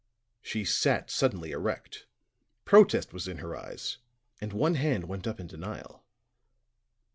She 0.41 0.65
sat 0.65 1.11
suddenly 1.11 1.51
erect; 1.51 2.07
protest 2.65 3.13
was 3.13 3.27
in 3.27 3.37
her 3.37 3.55
eyes, 3.55 3.99
and 4.39 4.51
one 4.51 4.73
hand 4.73 5.03
went 5.07 5.27
up 5.27 5.39
in 5.39 5.45
denial. 5.45 6.03